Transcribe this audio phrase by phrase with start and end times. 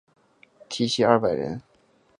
[0.67, 1.61] 缇骑二百人。